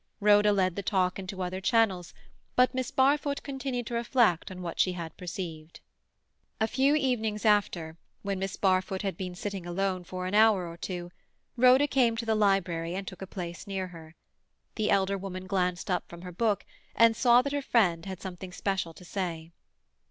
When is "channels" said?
1.61-2.15